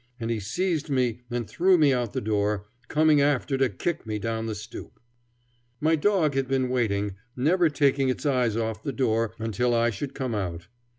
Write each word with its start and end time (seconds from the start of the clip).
And 0.19 0.31
he 0.31 0.39
seized 0.39 0.89
me 0.89 1.21
and 1.29 1.47
threw 1.47 1.77
me 1.77 1.93
out 1.93 2.07
of 2.07 2.13
the 2.13 2.21
door, 2.21 2.65
coming 2.87 3.21
after 3.21 3.55
to 3.59 3.69
kick 3.69 4.07
me 4.07 4.17
down 4.17 4.47
the 4.47 4.55
stoop. 4.55 4.99
My 5.79 5.95
dog 5.95 6.33
had 6.33 6.47
been 6.47 6.69
waiting, 6.69 7.17
never 7.35 7.69
taking 7.69 8.09
its 8.09 8.25
eyes 8.25 8.57
off 8.57 8.81
the 8.81 8.93
door, 8.93 9.35
until 9.37 9.75
I 9.75 9.91
should 9.91 10.15
come 10.15 10.33
out. 10.33 10.69